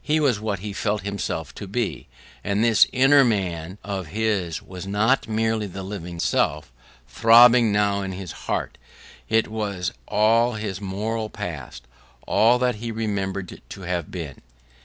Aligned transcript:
He 0.00 0.20
was 0.20 0.38
what 0.38 0.60
he 0.60 0.72
felt 0.72 1.00
himself 1.02 1.52
to 1.56 1.66
be: 1.66 2.06
and 2.44 2.62
this 2.62 2.86
inner 2.92 3.24
man 3.24 3.78
of 3.82 4.06
his 4.06 4.62
was 4.62 4.86
not 4.86 5.26
merely 5.26 5.66
the 5.66 5.82
living 5.82 6.20
self, 6.20 6.70
throbbing 7.08 7.72
now 7.72 8.02
in 8.02 8.12
his 8.12 8.30
heart; 8.46 8.78
it 9.28 9.48
was 9.48 9.92
all 10.06 10.52
his 10.52 10.80
moral 10.80 11.28
past, 11.28 11.88
all 12.24 12.60
that 12.60 12.76
he 12.76 12.92
remembered 12.92 13.60
to 13.70 13.80
have 13.80 14.12
been. 14.12 14.42